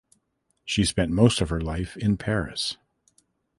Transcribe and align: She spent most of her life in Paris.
She 0.65 0.83
spent 0.83 1.11
most 1.11 1.41
of 1.41 1.49
her 1.49 1.61
life 1.61 1.95
in 1.95 2.17
Paris. 2.17 2.75